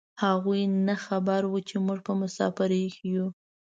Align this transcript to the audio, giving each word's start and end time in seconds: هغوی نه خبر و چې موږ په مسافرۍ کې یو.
هغوی 0.23 0.61
نه 0.87 0.95
خبر 1.05 1.41
و 1.47 1.53
چې 1.69 1.75
موږ 1.85 1.99
په 2.07 2.13
مسافرۍ 2.21 2.83
کې 2.95 3.05
یو. 3.15 3.27